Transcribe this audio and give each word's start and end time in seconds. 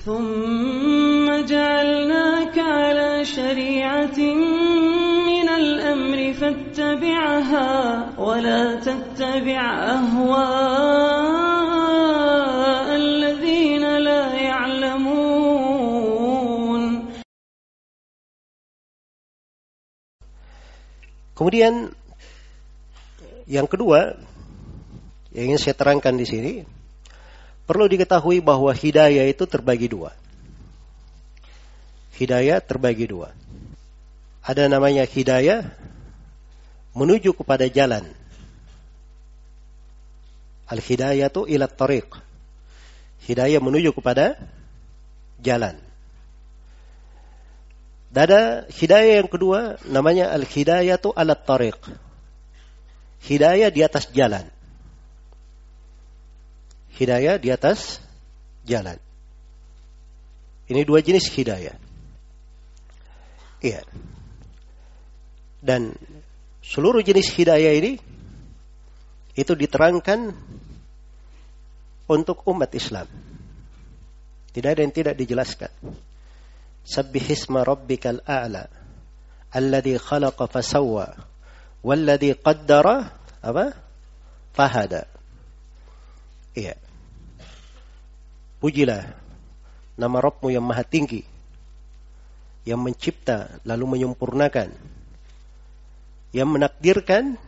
ثم 0.00 1.28
جعلناك 1.44 2.56
على 2.56 3.20
شريعة 3.24 4.16
من 5.28 5.48
الأمر 5.48 6.32
فاتبعها 6.32 7.68
ولا 8.16 8.80
تتبع 8.80 9.60
أهواء 9.92 10.96
الذين 12.96 13.84
لا 14.00 14.24
يعلمون. 14.40 15.12
Kemudian 21.36 21.92
yang 23.44 23.68
kedua 23.68 24.16
yang 25.36 25.52
ingin 25.52 25.60
saya 25.60 25.76
terangkan 25.76 26.16
di 26.16 26.24
sini 26.24 26.79
perlu 27.70 27.86
diketahui 27.86 28.42
bahwa 28.42 28.74
hidayah 28.74 29.30
itu 29.30 29.46
terbagi 29.46 29.86
dua. 29.86 30.10
Hidayah 32.18 32.58
terbagi 32.58 33.06
dua. 33.06 33.30
Ada 34.42 34.66
namanya 34.66 35.06
hidayah 35.06 35.70
menuju 36.98 37.30
kepada 37.30 37.70
jalan. 37.70 38.10
Al-hidayah 40.66 41.30
itu 41.30 41.46
ila 41.46 41.70
tariq. 41.70 42.10
Hidayah 43.30 43.62
menuju 43.62 43.94
kepada 43.94 44.34
jalan. 45.38 45.78
Dan 48.10 48.22
ada 48.26 48.42
hidayah 48.66 49.22
yang 49.22 49.30
kedua 49.30 49.78
namanya 49.86 50.34
al-hidayah 50.34 50.98
itu 50.98 51.14
ala 51.14 51.38
tariq. 51.38 51.78
Hidayah 53.30 53.70
di 53.70 53.86
atas 53.86 54.10
jalan. 54.10 54.50
Hidayah 56.96 57.38
di 57.38 57.48
atas 57.54 58.02
jalan. 58.66 58.98
Ini 60.70 60.86
dua 60.86 61.02
jenis 61.02 61.26
hidayah. 61.34 61.74
Iya. 63.60 63.82
Dan 65.60 65.92
seluruh 66.62 67.02
jenis 67.02 67.34
hidayah 67.34 67.74
ini 67.74 67.92
itu 69.34 69.52
diterangkan 69.54 70.32
untuk 72.10 72.42
umat 72.46 72.70
Islam. 72.74 73.06
Tidak 74.50 74.70
ada 74.70 74.82
yang 74.82 74.94
tidak 74.94 75.14
dijelaskan. 75.14 75.70
Sabbihisma 76.82 77.62
rabbikal 77.62 78.24
a'la 78.26 78.66
alladhi 79.54 79.94
khalaqa 79.98 80.50
fasawwa 80.50 81.14
walladhi 81.82 82.34
qaddara 82.34 83.14
apa? 83.42 83.74
Fahada. 84.54 85.06
Iya. 86.54 86.74
Pujilah 88.58 89.14
nama 89.94 90.18
Rabbmu 90.18 90.50
yang 90.50 90.66
maha 90.66 90.82
tinggi. 90.82 91.22
Yang 92.66 92.80
mencipta 92.80 93.62
lalu 93.62 93.96
menyempurnakan. 93.96 94.74
Yang 96.34 96.48
menakdirkan 96.50 97.38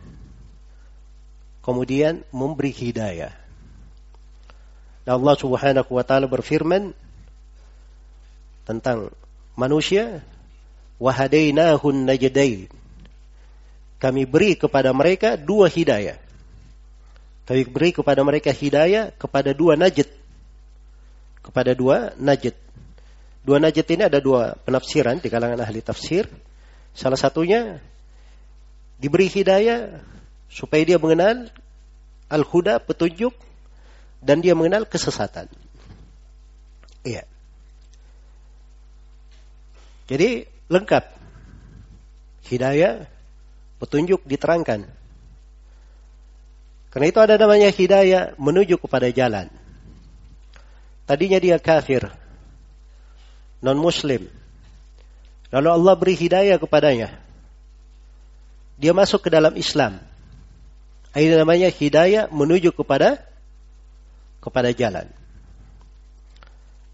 kemudian 1.63 2.23
memberi 2.31 2.71
hidayah. 2.71 3.31
Dan 5.03 5.19
Allah 5.19 5.35
Subhanahu 5.35 5.91
wa 5.91 6.03
taala 6.07 6.31
berfirman 6.31 6.95
tentang 8.63 9.11
manusia 9.59 10.23
wahadainahun 10.95 12.07
najdain. 12.07 12.71
Kami 13.99 14.23
beri 14.27 14.55
kepada 14.55 14.91
mereka 14.95 15.35
dua 15.35 15.67
hidayah. 15.67 16.22
Kami 17.43 17.67
beri 17.67 17.91
kepada 17.91 18.23
mereka 18.23 18.55
hidayah 18.55 19.11
kepada 19.19 19.51
dua 19.51 19.75
najd. 19.75 20.07
Kepada 21.43 21.75
dua 21.75 22.15
najd. 22.15 22.55
Dua 23.43 23.59
najd 23.59 23.83
ini 23.91 24.03
ada 24.07 24.23
dua 24.23 24.55
penafsiran 24.63 25.19
di 25.19 25.27
kalangan 25.27 25.59
ahli 25.59 25.83
tafsir. 25.83 26.31
Salah 26.95 27.19
satunya 27.19 27.83
diberi 28.95 29.27
hidayah 29.27 29.99
supaya 30.47 30.87
dia 30.87 30.95
mengenal 30.95 31.51
al-huda 32.31 32.79
petunjuk 32.79 33.35
dan 34.23 34.39
dia 34.39 34.55
mengenal 34.55 34.87
kesesatan. 34.87 35.51
Iya. 37.03 37.27
Jadi 40.07 40.47
lengkap. 40.71 41.03
Hidayah, 42.47 43.07
petunjuk 43.79 44.23
diterangkan. 44.27 45.02
Karena 46.93 47.09
itu 47.09 47.19
ada 47.25 47.41
namanya 47.41 47.73
hidayah 47.73 48.37
menuju 48.37 48.77
kepada 48.77 49.09
jalan. 49.09 49.49
Tadinya 51.09 51.41
dia 51.41 51.57
kafir, 51.57 52.05
non 53.65 53.81
muslim. 53.81 54.29
Lalu 55.49 55.69
Allah 55.73 55.93
beri 55.97 56.13
hidayah 56.13 56.61
kepadanya. 56.61 57.17
Dia 58.77 58.93
masuk 58.93 59.25
ke 59.25 59.29
dalam 59.33 59.57
Islam. 59.57 59.97
Ini 61.17 61.33
namanya 61.33 61.73
hidayah 61.73 62.29
menuju 62.29 62.73
kepada 62.77 63.25
kepada 64.37 64.69
jalan. 64.69 65.09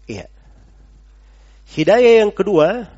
Iya. 0.08 0.32
Hidayah 1.76 2.24
yang 2.24 2.32
kedua 2.32 2.88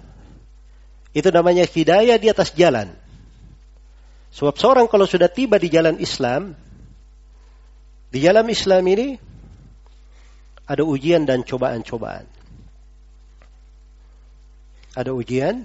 itu 1.13 1.29
namanya 1.35 1.67
hidayah 1.67 2.15
di 2.15 2.31
atas 2.31 2.55
jalan. 2.55 2.95
Sebab 4.33 4.55
seorang 4.57 4.87
kalau 4.89 5.05
sudah 5.05 5.29
tiba 5.29 5.61
di 5.61 5.69
jalan 5.69 6.01
Islam, 6.01 6.57
di 8.13 8.19
jalan 8.21 8.45
Islam 8.53 8.85
ini 8.93 9.17
ada 10.69 10.85
ujian 10.85 11.25
dan 11.25 11.41
cobaan-cobaan. 11.41 12.29
Ada 14.93 15.17
ujian 15.17 15.65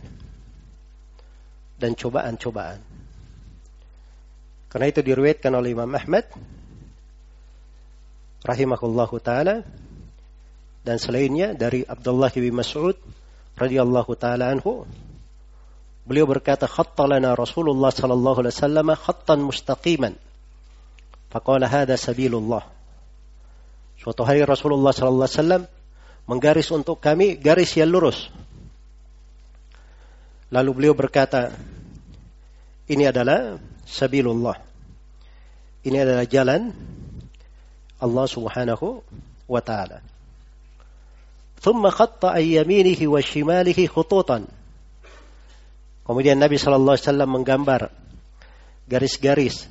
dan 1.76 1.92
cobaan-cobaan. 1.92 2.80
Karena 4.72 4.86
itu 4.88 5.04
diriwayatkan 5.04 5.52
oleh 5.52 5.76
Imam 5.76 5.92
Ahmad 5.92 6.24
rahimahullahu 8.48 9.20
taala 9.20 9.68
dan 10.88 10.96
selainnya 11.04 11.52
dari 11.52 11.84
Abdullah 11.84 12.32
bin 12.32 12.56
Mas'ud 12.56 12.96
radhiyallahu 13.60 14.12
taala 14.16 14.56
anhu 14.56 14.88
beliau 16.08 16.24
berkata 16.24 16.64
khatta 16.64 17.12
lana 17.12 17.36
Rasulullah 17.36 17.92
sallallahu 17.92 18.40
alaihi 18.40 18.56
wasallam 18.56 18.88
khattan 18.96 19.44
mustaqiman 19.44 20.16
faqala 21.33 21.69
hadha 21.69 21.97
sabilullah 21.97 22.67
suatu 23.99 24.23
hari 24.27 24.45
Rasulullah 24.45 24.91
sallallahu 24.91 25.29
alaihi 25.29 25.39
wasallam 25.39 25.63
menggaris 26.29 26.69
untuk 26.71 27.01
kami 27.01 27.39
garis 27.39 27.73
yang 27.79 27.91
lurus 27.91 28.31
lalu 30.53 30.71
beliau 30.77 30.95
berkata 30.95 31.55
ini 32.91 33.09
adalah 33.09 33.57
sabilullah 33.87 34.59
ini 35.83 35.99
adalah 35.99 36.27
jalan 36.29 36.71
Allah 38.03 38.27
Subhanahu 38.27 39.03
wa 39.49 39.63
taala 39.63 40.03
ثم 41.63 41.79
خط 41.79 42.27
عن 42.27 42.43
يمينه 42.43 42.99
وشماله 43.07 43.79
خطوطا 43.87 44.39
Kemudian 46.03 46.35
Nabi 46.35 46.59
Shallallahu 46.59 46.99
Alaihi 46.99 47.07
Wasallam 47.07 47.31
menggambar 47.31 47.95
garis-garis 48.91 49.71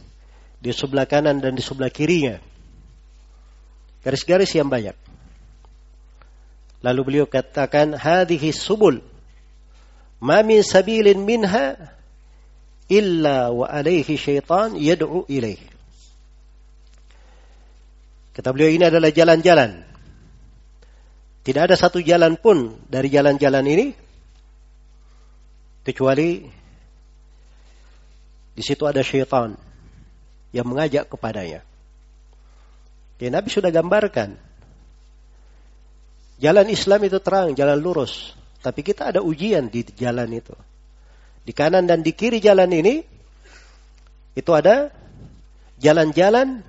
di 0.66 0.74
sebelah 0.74 1.06
kanan 1.06 1.38
dan 1.38 1.54
di 1.54 1.62
sebelah 1.62 1.94
kirinya. 1.94 2.42
Garis-garis 4.02 4.50
yang 4.50 4.66
banyak. 4.66 4.98
Lalu 6.82 7.00
beliau 7.06 7.26
katakan, 7.30 7.94
"Hadhihi 7.94 8.50
subul, 8.50 8.98
ma 10.18 10.42
min 10.42 10.66
sabilin 10.66 11.22
minha 11.22 11.78
illa 12.90 13.54
wa 13.54 13.70
alaihi 13.70 14.18
syaitan 14.18 14.74
yad'u 14.74 15.22
ilaih." 15.30 15.62
Kata 18.34 18.50
beliau 18.50 18.68
ini 18.74 18.90
adalah 18.90 19.14
jalan-jalan. 19.14 19.86
Tidak 21.46 21.62
ada 21.62 21.78
satu 21.78 22.02
jalan 22.02 22.34
pun 22.34 22.74
dari 22.90 23.06
jalan-jalan 23.06 23.64
ini 23.70 23.86
kecuali 25.86 26.42
di 28.50 28.62
situ 28.66 28.82
ada 28.82 28.98
syaitan 29.06 29.54
yang 30.56 30.64
mengajak 30.64 31.04
kepadanya. 31.12 31.60
Ya 33.20 33.28
Nabi 33.28 33.52
sudah 33.52 33.68
gambarkan. 33.68 34.40
Jalan 36.40 36.68
Islam 36.72 37.00
itu 37.04 37.20
terang, 37.20 37.52
jalan 37.52 37.76
lurus. 37.76 38.32
Tapi 38.64 38.80
kita 38.80 39.12
ada 39.12 39.20
ujian 39.20 39.68
di 39.68 39.84
jalan 39.84 40.32
itu. 40.32 40.56
Di 41.44 41.52
kanan 41.52 41.84
dan 41.84 42.00
di 42.00 42.16
kiri 42.16 42.40
jalan 42.40 42.72
ini, 42.72 43.04
itu 44.36 44.50
ada 44.52 44.92
jalan-jalan 45.80 46.60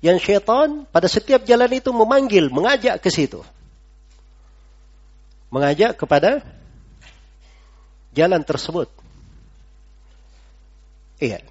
yang 0.00 0.16
syaitan 0.16 0.88
pada 0.88 1.08
setiap 1.08 1.44
jalan 1.44 1.68
itu 1.72 1.92
memanggil, 1.92 2.48
mengajak 2.48 3.00
ke 3.00 3.12
situ. 3.12 3.44
Mengajak 5.52 5.96
kepada 6.00 6.40
jalan 8.16 8.40
tersebut. 8.40 8.88
Iya. 11.20 11.44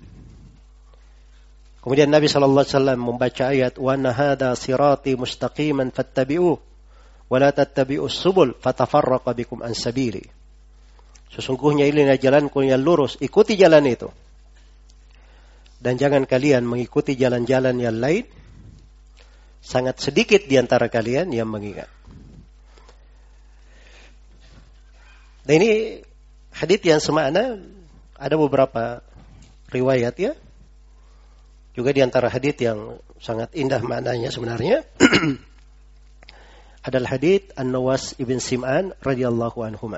Kemudian 1.80 2.12
Nabi 2.12 2.28
sallallahu 2.28 2.66
alaihi 2.68 2.76
wasallam 2.76 3.00
membaca 3.00 3.44
ayat 3.48 3.80
wa 3.80 3.96
nahada 3.96 4.52
sirati 4.56 5.16
mustaqiman 5.16 5.96
fattabi'u 5.96 6.60
Wala 7.30 7.54
tattabi'us 7.54 8.18
subul 8.18 8.58
fatafarraqa 8.58 9.38
bikum 9.38 9.62
an. 9.62 9.78
Sesungguhnya 11.30 11.86
inilah 11.86 12.18
jalanku 12.18 12.66
yang 12.66 12.82
lurus, 12.82 13.22
ikuti 13.22 13.54
jalan 13.54 13.86
itu. 13.86 14.10
Dan 15.78 15.96
jangan 15.96 16.26
kalian 16.26 16.66
mengikuti 16.66 17.14
jalan-jalan 17.14 17.78
yang 17.78 18.02
lain. 18.02 18.26
Sangat 19.62 20.02
sedikit 20.02 20.50
di 20.50 20.58
antara 20.58 20.90
kalian 20.90 21.30
yang 21.30 21.46
mengingat. 21.46 21.88
Dan 25.46 25.62
ini 25.62 26.02
hadith 26.50 26.82
yang 26.82 26.98
semakna 26.98 27.62
ada 28.18 28.36
beberapa 28.42 29.06
riwayat 29.70 30.18
ya. 30.18 30.34
Juga 31.80 31.96
di 31.96 32.04
antara 32.04 32.28
hadith 32.28 32.60
yang 32.60 33.00
sangat 33.24 33.56
indah 33.56 33.80
maknanya 33.80 34.36
sebenarnya 34.36 34.84
adalah 36.92 37.16
hadith 37.16 37.56
An-Nawas 37.56 38.20
ibn 38.20 38.44
Sim'an 38.44 38.92
radhiyallahu 39.00 39.64
anhu. 39.64 39.96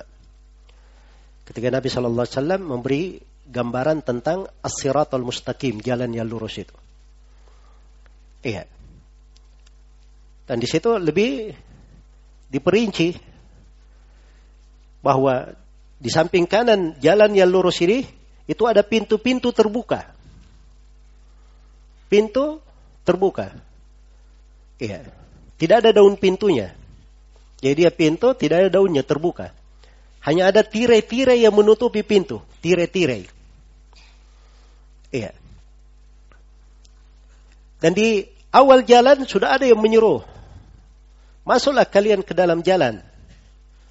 Ketika 1.41 1.73
Nabi 1.73 1.89
sallallahu 1.89 2.21
alaihi 2.21 2.37
wasallam 2.37 2.61
memberi 2.61 3.03
gambaran 3.49 4.05
tentang 4.05 4.45
as-siratal 4.61 5.25
mustaqim, 5.25 5.81
jalan 5.81 6.13
yang 6.13 6.29
lurus 6.29 6.61
itu. 6.61 6.77
Iya. 8.45 8.69
Dan 10.45 10.61
di 10.61 10.69
situ 10.69 11.01
lebih 11.01 11.49
diperinci 12.53 13.17
bahwa 15.01 15.49
di 15.97 16.13
samping 16.13 16.45
kanan 16.45 16.93
jalan 17.01 17.33
yang 17.33 17.49
lurus 17.49 17.81
ini 17.81 18.05
itu 18.45 18.69
ada 18.69 18.85
pintu-pintu 18.85 19.49
terbuka. 19.49 20.20
Pintu 22.11 22.59
terbuka. 23.07 23.55
Iya. 24.75 25.07
Tidak 25.55 25.77
ada 25.79 25.95
daun 25.95 26.19
pintunya. 26.19 26.75
Jadi 27.63 27.85
dia 27.85 27.91
pintu 27.93 28.35
tidak 28.35 28.67
ada 28.67 28.69
daunnya 28.81 29.05
terbuka. 29.07 29.55
Hanya 30.27 30.51
ada 30.51 30.59
tirai-tirai 30.59 31.39
yang 31.39 31.55
menutupi 31.55 32.03
pintu. 32.03 32.43
Tirai-tirai. 32.59 33.23
Iya. 35.15 35.31
Dan 37.79 37.95
di 37.95 38.27
awal 38.51 38.83
jalan 38.83 39.23
sudah 39.23 39.55
ada 39.55 39.63
yang 39.63 39.79
menyuruh. 39.79 40.27
Masuklah 41.47 41.87
kalian 41.87 42.27
ke 42.27 42.35
dalam 42.35 42.59
jalan. 42.61 42.99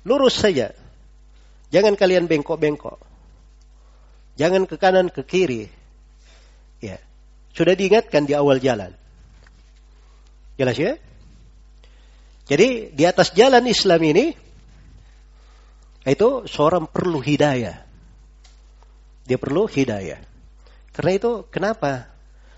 Lurus 0.05 0.37
saja. 0.37 0.77
Jangan 1.73 1.97
kalian 1.97 2.29
bengkok-bengkok. 2.29 3.01
Jangan 4.39 4.69
ke 4.69 4.77
kanan 4.77 5.09
ke 5.09 5.23
kiri. 5.27 5.73
Ya. 6.85 7.01
Sudah 7.51 7.75
diingatkan 7.75 8.25
di 8.27 8.35
awal 8.35 8.63
jalan. 8.63 8.95
Jelas 10.61 10.77
ya? 10.77 10.95
Jadi 12.51 12.91
di 12.91 13.05
atas 13.07 13.31
jalan 13.31 13.63
Islam 13.67 14.01
ini 14.03 14.35
itu 16.05 16.29
seorang 16.51 16.91
perlu 16.91 17.23
hidayah. 17.23 17.87
Dia 19.25 19.39
perlu 19.39 19.71
hidayah. 19.71 20.19
Karena 20.91 21.13
itu 21.15 21.47
kenapa 21.49 22.11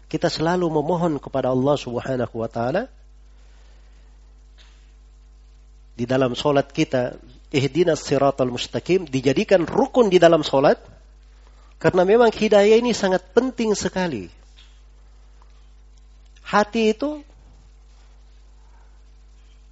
kita 0.08 0.32
selalu 0.32 0.68
memohon 0.68 1.20
kepada 1.20 1.52
Allah 1.52 1.76
Subhanahu 1.76 2.34
wa 2.36 2.48
taala 2.48 2.88
di 5.92 6.08
dalam 6.08 6.32
solat 6.32 6.72
kita 6.72 7.20
ihdinas 7.52 8.00
siratal 8.00 8.48
mustaqim 8.48 9.04
dijadikan 9.04 9.68
rukun 9.68 10.08
di 10.08 10.16
dalam 10.16 10.40
solat 10.40 10.80
karena 11.76 12.08
memang 12.08 12.32
hidayah 12.32 12.80
ini 12.80 12.96
sangat 12.96 13.20
penting 13.36 13.76
sekali. 13.76 14.41
Hati 16.52 16.92
itu 16.92 17.24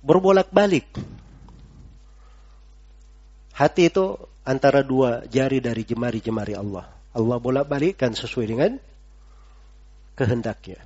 berbolak-balik. 0.00 0.88
Hati 3.52 3.92
itu 3.92 4.16
antara 4.48 4.80
dua 4.80 5.28
jari 5.28 5.60
dari 5.60 5.84
jemari-jemari 5.84 6.56
Allah. 6.56 6.88
Allah 7.12 7.36
bolak-balikkan 7.36 8.16
sesuai 8.16 8.46
dengan 8.48 8.80
kehendaknya. 10.16 10.80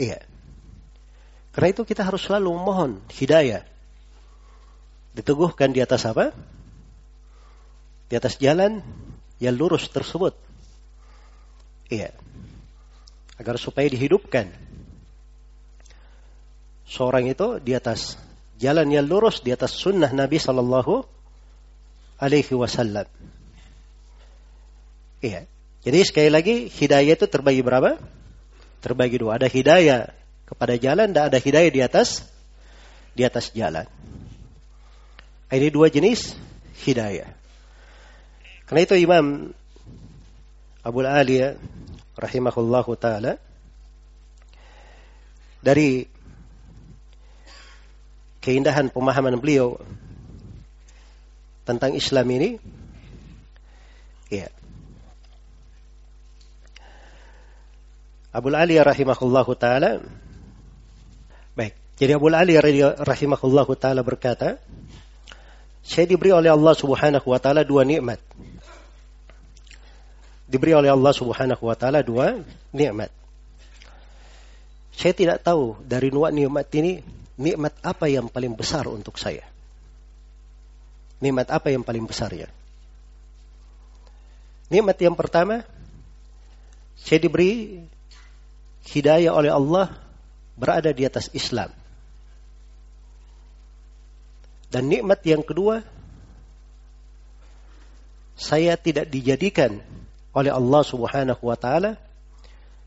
Iya. 0.00 0.24
Karena 1.52 1.68
itu 1.68 1.84
kita 1.84 2.00
harus 2.00 2.24
selalu 2.24 2.56
memohon 2.56 3.04
hidayah. 3.12 3.68
Diteguhkan 5.12 5.76
di 5.76 5.84
atas 5.84 6.08
apa? 6.08 6.32
Di 8.08 8.16
atas 8.16 8.40
jalan 8.40 8.80
yang 9.44 9.60
lurus 9.60 9.92
tersebut. 9.92 10.32
Iya. 11.92 12.16
Agar 13.34 13.58
supaya 13.58 13.90
dihidupkan 13.90 14.50
seorang 16.86 17.26
itu 17.26 17.58
di 17.58 17.74
atas 17.74 18.20
jalan 18.60 18.86
yang 18.92 19.06
lurus 19.08 19.42
di 19.42 19.50
atas 19.50 19.74
sunnah 19.74 20.12
Nabi 20.14 20.38
Sallallahu 20.38 21.02
Alaihi 22.22 22.54
Wasallam. 22.54 23.10
Iya. 25.24 25.48
Jadi 25.84 25.98
sekali 26.06 26.30
lagi 26.32 26.54
hidayah 26.70 27.16
itu 27.16 27.26
terbagi 27.28 27.60
berapa? 27.60 28.00
Terbagi 28.80 29.20
dua. 29.20 29.36
Ada 29.36 29.48
hidayah 29.50 30.12
kepada 30.48 30.76
jalan 30.80 31.12
dan 31.12 31.28
ada 31.28 31.38
hidayah 31.40 31.72
di 31.72 31.80
atas 31.84 32.24
di 33.12 33.24
atas 33.24 33.52
jalan. 33.52 33.84
Ini 35.52 35.68
dua 35.68 35.92
jenis 35.92 36.34
hidayah. 36.84 37.30
Karena 38.64 38.80
itu 38.84 38.94
Imam 38.96 39.52
Abu 40.80 41.04
Aliyah 41.04 41.56
rahimahullahu 42.24 42.96
taala. 42.96 43.36
Dari 45.64 46.08
keindahan 48.44 48.92
pemahaman 48.92 49.40
beliau 49.40 49.80
tentang 51.64 51.96
Islam 51.96 52.28
ini 52.28 52.50
ya. 54.28 54.52
Abu 58.34 58.52
Ali 58.52 58.76
rahimahullahu 58.76 59.52
taala 59.56 60.04
baik. 61.56 61.72
Jadi 61.96 62.12
Abu 62.12 62.28
Ali 62.28 62.60
rahimahullahu 62.60 63.72
taala 63.80 64.04
berkata 64.04 64.60
saya 65.80 66.04
diberi 66.04 66.32
oleh 66.32 66.52
Allah 66.52 66.74
Subhanahu 66.76 67.24
wa 67.24 67.38
taala 67.40 67.64
dua 67.64 67.88
nikmat 67.88 68.20
diberi 70.44 70.76
oleh 70.76 70.92
Allah 70.92 71.12
Subhanahu 71.12 71.62
wa 71.64 71.76
taala 71.76 72.04
dua 72.04 72.44
nikmat 72.70 73.08
saya 74.94 75.12
tidak 75.12 75.42
tahu 75.42 75.74
dari 75.82 76.08
dua 76.08 76.30
nikmat 76.30 76.70
ini 76.70 77.02
nikmat 77.34 77.74
apa 77.82 78.06
yang 78.06 78.30
paling 78.30 78.54
besar 78.54 78.86
untuk 78.86 79.18
saya? 79.18 79.42
Nikmat 81.18 81.50
apa 81.50 81.74
yang 81.74 81.82
paling 81.82 82.06
besar 82.06 82.30
ya? 82.30 82.46
Nikmat 84.70 84.96
yang 85.02 85.18
pertama, 85.18 85.66
saya 86.94 87.18
diberi 87.18 87.82
hidayah 88.86 89.34
oleh 89.34 89.50
Allah 89.50 89.90
berada 90.54 90.94
di 90.94 91.02
atas 91.02 91.26
Islam. 91.34 91.74
Dan 94.70 94.90
nikmat 94.90 95.22
yang 95.26 95.42
kedua, 95.42 95.82
saya 98.34 98.74
tidak 98.78 99.10
dijadikan 99.10 99.82
oleh 100.34 100.50
Allah 100.50 100.82
Subhanahu 100.82 101.42
wa 101.46 101.54
taala 101.54 101.94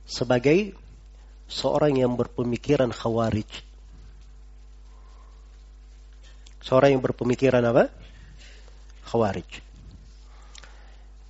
sebagai 0.04 0.76
seorang 1.48 1.96
yang 1.96 2.14
berpemikiran 2.20 2.92
khawarij. 2.92 3.48
Seorang 6.60 7.00
yang 7.00 7.04
berpemikiran 7.04 7.64
apa? 7.64 7.88
Khawarij. 9.08 9.48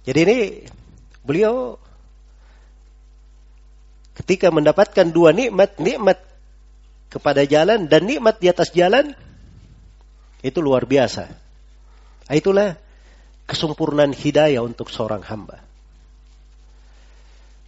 Jadi 0.09 0.19
ini 0.25 0.37
beliau 1.21 1.77
ketika 4.17 4.49
mendapatkan 4.49 5.05
dua 5.13 5.29
nikmat, 5.29 5.77
nikmat 5.77 6.17
kepada 7.13 7.45
jalan 7.45 7.85
dan 7.85 8.09
nikmat 8.09 8.41
di 8.41 8.49
atas 8.49 8.73
jalan 8.73 9.13
itu 10.41 10.57
luar 10.57 10.89
biasa. 10.89 11.29
Itulah 12.33 12.79
kesempurnaan 13.45 14.11
hidayah 14.11 14.65
untuk 14.65 14.89
seorang 14.89 15.21
hamba. 15.21 15.66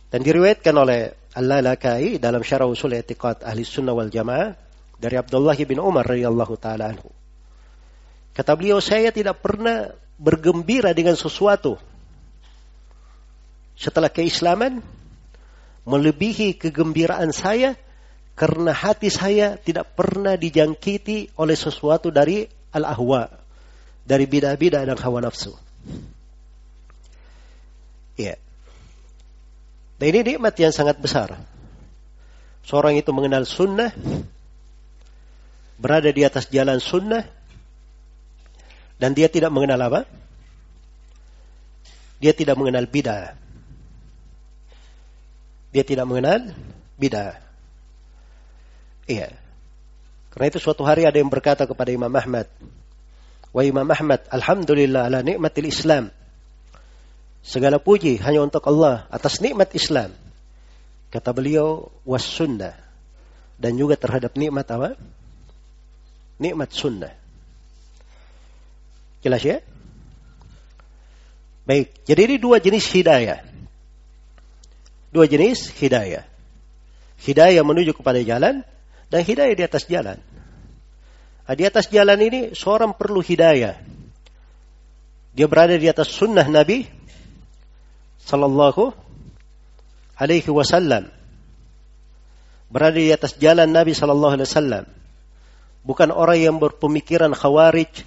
Dan 0.09 0.25
diriwayatkan 0.25 0.73
oleh 0.73 1.13
Al-Lalakai 1.37 2.17
dalam 2.17 2.41
syarah 2.41 2.65
usul 2.65 2.97
etiqat 2.97 3.45
ahli 3.45 3.61
sunnah 3.61 3.93
wal 3.93 4.09
jamaah 4.09 4.57
dari 4.97 5.15
Abdullah 5.15 5.55
bin 5.55 5.77
Umar 5.77 6.03
radhiyallahu 6.03 6.57
taala 6.57 6.89
anhu. 6.89 7.13
Kata 8.33 8.57
beliau, 8.57 8.81
saya 8.81 9.13
tidak 9.13 9.39
pernah 9.45 9.93
bergembira 10.17 10.91
dengan 10.91 11.13
sesuatu. 11.13 11.77
Setelah 13.79 14.11
keislaman, 14.11 14.83
melebihi 15.87 16.59
kegembiraan 16.59 17.31
saya 17.31 17.79
karena 18.35 18.71
hati 18.71 19.11
saya 19.11 19.55
tidak 19.59 19.95
pernah 19.95 20.39
dijangkiti 20.39 21.35
oleh 21.39 21.55
sesuatu 21.55 22.11
dari 22.11 22.47
al-ahwa, 22.71 23.27
dari 24.03 24.25
bidah-bidah 24.27 24.83
dan 24.87 24.97
hawa 24.99 25.19
nafsu. 25.23 25.55
Ya. 28.19 28.35
Dan 29.99 30.05
ini 30.15 30.19
nikmat 30.35 30.55
yang 30.55 30.71
sangat 30.71 30.95
besar. 31.03 31.35
Seorang 32.63 32.95
itu 32.95 33.11
mengenal 33.11 33.43
sunnah, 33.43 33.91
berada 35.75 36.07
di 36.07 36.23
atas 36.23 36.47
jalan 36.47 36.79
sunnah 36.79 37.27
dan 38.99 39.15
dia 39.15 39.31
tidak 39.31 39.51
mengenal 39.51 39.79
apa? 39.79 40.01
Dia 42.19 42.35
tidak 42.35 42.59
mengenal 42.59 42.83
bid'ah. 42.83 43.35
Dia 45.71 45.83
tidak 45.87 46.03
mengenal 46.03 46.51
bid'ah. 46.99 47.39
Iya. 49.07 49.31
Karena 50.29 50.45
itu 50.51 50.59
suatu 50.59 50.83
hari 50.83 51.07
ada 51.07 51.15
yang 51.15 51.31
berkata 51.31 51.63
kepada 51.63 51.95
Imam 51.95 52.11
Ahmad, 52.11 52.51
"Wa 53.55 53.63
Imam 53.63 53.87
Ahmad, 53.87 54.27
alhamdulillah 54.29 55.07
ala 55.07 55.19
nikmatil 55.23 55.71
Islam." 55.71 56.11
Segala 57.39 57.79
puji 57.79 58.19
hanya 58.19 58.43
untuk 58.43 58.63
Allah 58.67 59.07
atas 59.09 59.39
nikmat 59.39 59.71
Islam. 59.71 60.11
Kata 61.09 61.33
beliau, 61.33 61.89
was 62.05 62.21
sunnah. 62.21 62.77
Dan 63.59 63.75
juga 63.75 63.99
terhadap 63.99 64.35
nikmat 64.37 64.67
apa? 64.69 64.95
Nikmat 66.39 66.69
sunnah. 66.71 67.11
Jelas 69.19 69.43
ya? 69.43 69.59
Baik, 71.67 71.91
jadi 72.07 72.21
ini 72.25 72.35
dua 72.39 72.57
jenis 72.63 72.87
hidayah. 72.87 73.43
Dua 75.11 75.25
jenis 75.27 75.69
hidayah. 75.75 76.23
Hidayah 77.19 77.63
menuju 77.65 77.91
kepada 77.97 78.21
jalan 78.23 78.63
dan 79.11 79.21
hidayah 79.25 79.55
di 79.57 79.63
atas 79.65 79.83
jalan. 79.89 80.17
Nah, 81.49 81.55
di 81.57 81.65
atas 81.65 81.89
jalan 81.89 82.21
ini 82.21 82.39
seorang 82.53 82.93
perlu 82.93 83.25
hidayah. 83.25 83.81
Dia 85.33 85.47
berada 85.49 85.73
di 85.75 85.89
atas 85.89 86.13
sunnah 86.13 86.45
Nabi 86.45 86.98
sallallahu 88.29 88.93
alaihi 90.13 90.49
wasallam. 90.53 91.09
Berada 92.69 93.01
di 93.01 93.09
atas 93.09 93.33
jalan 93.41 93.73
Nabi 93.73 93.97
sallallahu 93.97 94.37
alaihi 94.37 94.45
wasallam. 94.45 94.85
Bukan 95.81 96.13
orang 96.13 96.37
yang 96.37 96.55
berpemikiran 96.61 97.33
khawarij, 97.33 98.05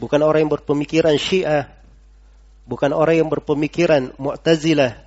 bukan 0.00 0.24
orang 0.24 0.48
yang 0.48 0.52
berpemikiran 0.56 1.20
Syiah, 1.20 1.68
bukan 2.64 2.96
orang 2.96 3.20
yang 3.20 3.28
berpemikiran 3.28 4.16
Mu'tazilah, 4.16 5.04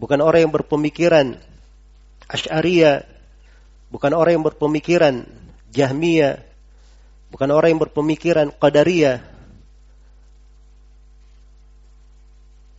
bukan 0.00 0.18
orang 0.24 0.48
yang 0.48 0.54
berpemikiran 0.54 1.36
Asy'ariyah, 2.28 3.04
bukan 3.92 4.12
orang 4.16 4.40
yang 4.40 4.44
berpemikiran 4.48 5.28
Jahmiyah, 5.72 6.40
bukan 7.28 7.48
orang 7.52 7.76
yang 7.76 7.82
berpemikiran 7.84 8.48
Qadariyah. 8.56 9.37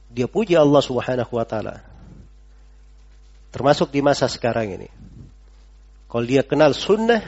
Dia 0.10 0.26
puji 0.26 0.58
Allah 0.58 0.82
Subhanahu 0.82 1.32
wa 1.38 1.46
taala. 1.46 1.86
Termasuk 3.50 3.94
di 3.94 4.02
masa 4.02 4.30
sekarang 4.30 4.74
ini. 4.74 4.90
Kalau 6.10 6.26
dia 6.26 6.42
kenal 6.42 6.74
sunnah, 6.74 7.22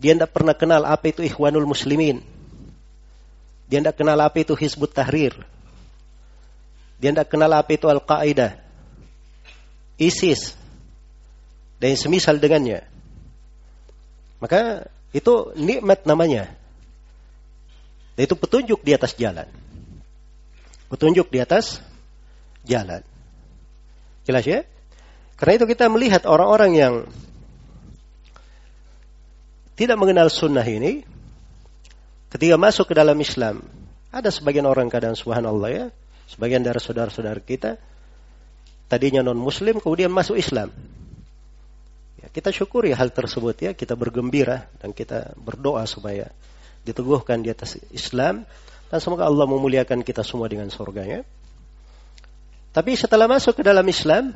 dia 0.00 0.16
tidak 0.16 0.32
pernah 0.32 0.56
kenal 0.56 0.84
apa 0.88 1.12
itu 1.12 1.20
ikhwanul 1.20 1.68
muslimin. 1.68 2.24
Dia 3.68 3.84
tidak 3.84 4.00
kenal 4.00 4.16
apa 4.16 4.40
itu 4.40 4.56
Hizbut 4.56 4.96
Tahrir. 4.96 5.36
Dia 6.96 7.12
tidak 7.12 7.28
kenal 7.28 7.52
apa 7.52 7.68
itu 7.76 7.84
Al-Qaeda. 7.84 8.56
ISIS. 10.00 10.56
Dan 11.76 11.94
yang 11.94 12.00
semisal 12.00 12.40
dengannya. 12.40 12.88
Maka 14.40 14.88
itu 15.12 15.52
nikmat 15.58 16.08
namanya. 16.08 16.48
Dan 18.16 18.22
itu 18.24 18.34
petunjuk 18.34 18.80
di 18.82 18.96
atas 18.96 19.14
jalan. 19.14 19.46
Petunjuk 20.88 21.28
di 21.28 21.38
atas 21.40 21.84
jalan. 22.64 23.04
Jelas 24.24 24.44
ya? 24.44 24.64
Karena 25.36 25.52
itu 25.60 25.66
kita 25.68 25.86
melihat 25.92 26.24
orang-orang 26.24 26.72
yang 26.74 26.94
tidak 29.78 29.96
mengenal 30.00 30.26
sunnah 30.26 30.66
ini, 30.66 31.06
Ketika 32.28 32.60
masuk 32.60 32.92
ke 32.92 32.94
dalam 32.94 33.16
Islam, 33.16 33.64
ada 34.12 34.28
sebagian 34.28 34.68
orang 34.68 34.92
kadang 34.92 35.16
subhanallah 35.16 35.70
ya, 35.72 35.86
sebagian 36.28 36.60
dari 36.60 36.76
saudara-saudara 36.76 37.40
kita 37.40 37.80
tadinya 38.84 39.24
non 39.24 39.40
muslim 39.40 39.80
kemudian 39.80 40.12
masuk 40.12 40.36
Islam. 40.36 40.68
Ya, 42.20 42.28
kita 42.28 42.52
syukuri 42.52 42.92
hal 42.92 43.16
tersebut 43.16 43.56
ya, 43.64 43.70
kita 43.72 43.96
bergembira 43.96 44.68
dan 44.76 44.92
kita 44.92 45.32
berdoa 45.40 45.88
supaya 45.88 46.28
diteguhkan 46.84 47.40
di 47.40 47.48
atas 47.48 47.80
Islam 47.96 48.44
dan 48.88 48.98
semoga 48.98 49.28
Allah 49.28 49.44
memuliakan 49.44 50.00
kita 50.00 50.24
semua 50.24 50.48
dengan 50.48 50.72
surganya. 50.72 51.24
Tapi 52.72 52.96
setelah 52.96 53.28
masuk 53.28 53.60
ke 53.60 53.62
dalam 53.64 53.84
Islam, 53.84 54.32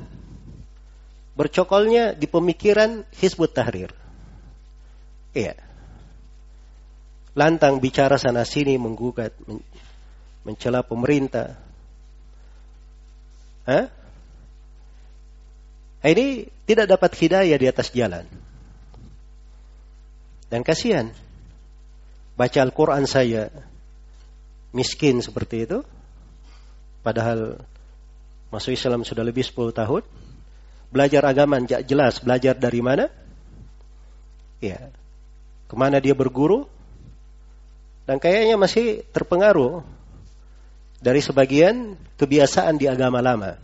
bercokolnya 1.37 2.13
di 2.13 2.29
pemikiran 2.29 3.05
Hizbut 3.17 3.53
Tahrir. 3.53 3.93
Iya 5.33 5.73
lantang 7.33 7.81
bicara 7.81 8.21
sana 8.21 8.45
sini 8.45 8.77
menggugat 8.77 9.33
mencela 10.45 10.85
pemerintah 10.85 11.57
Hah? 13.65 13.89
ini 16.05 16.51
tidak 16.67 16.99
dapat 16.99 17.11
hidayah 17.17 17.57
di 17.57 17.67
atas 17.71 17.89
jalan 17.95 18.29
dan 20.53 20.61
kasihan 20.61 21.09
baca 22.37 22.59
Al-Quran 22.61 23.09
saya 23.09 23.49
miskin 24.73 25.21
seperti 25.21 25.69
itu 25.69 25.85
padahal 27.05 27.61
masuk 28.49 28.73
Islam 28.73 29.05
sudah 29.05 29.25
lebih 29.25 29.45
10 29.45 29.73
tahun 29.73 30.03
belajar 30.93 31.23
agama 31.25 31.61
tidak 31.65 31.83
jelas 31.89 32.21
belajar 32.21 32.57
dari 32.57 32.81
mana 32.85 33.09
ya 34.61 34.93
ke 35.69 35.75
mana 35.77 36.01
dia 36.01 36.13
berguru 36.13 36.69
dan 38.05 38.19
kayaknya 38.19 38.59
masih 38.59 39.07
terpengaruh 39.15 39.85
dari 41.03 41.19
sebagian 41.19 41.99
kebiasaan 42.15 42.79
di 42.79 42.87
agama 42.87 43.19
lama. 43.19 43.59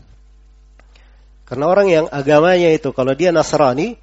Karena 1.47 1.65
orang 1.71 1.89
yang 1.89 2.07
agamanya 2.11 2.69
itu 2.75 2.93
kalau 2.93 3.15
dia 3.15 3.33
Nasrani 3.33 3.97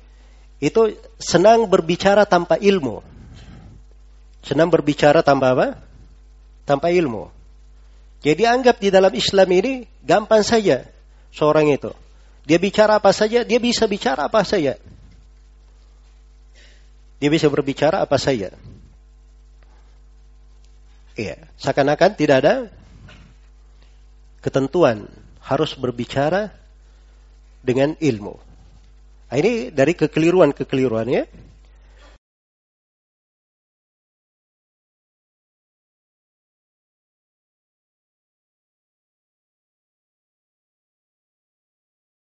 itu 0.64 0.98
senang 1.20 1.68
berbicara 1.68 2.26
tanpa 2.26 2.58
ilmu. 2.58 3.04
Senang 4.42 4.72
berbicara 4.72 5.22
tanpa 5.22 5.54
apa? 5.54 5.68
Tanpa 6.66 6.90
ilmu. 6.90 7.30
Jadi 8.26 8.42
anggap 8.50 8.82
di 8.82 8.90
dalam 8.90 9.14
Islam 9.14 9.50
ini 9.54 9.74
gampang 10.02 10.42
saja 10.42 10.90
seorang 11.30 11.70
itu. 11.70 11.94
Dia 12.46 12.58
bicara 12.58 12.98
apa 12.98 13.14
saja, 13.14 13.46
dia 13.46 13.62
bisa 13.62 13.86
bicara 13.86 14.26
apa 14.26 14.42
saja. 14.42 14.78
Dia 17.22 17.30
bisa 17.30 17.50
berbicara 17.50 18.02
apa 18.02 18.18
saja. 18.18 18.54
Iya, 21.16 21.38
seakan-akan 21.56 22.12
tidak 22.18 22.38
ada 22.44 22.54
ketentuan 24.44 25.08
harus 25.42 25.74
berbicara 25.74 26.52
dengan 27.66 27.98
ilmu. 27.98 28.36
Nah, 29.32 29.38
ini 29.42 29.74
dari 29.74 29.98
kekeliruan-kekeliruannya 29.98 31.24